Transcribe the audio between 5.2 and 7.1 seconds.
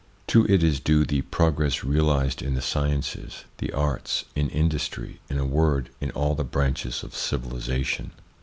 in a word, in all the branches